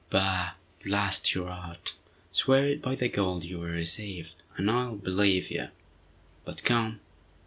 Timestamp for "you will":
3.43-3.67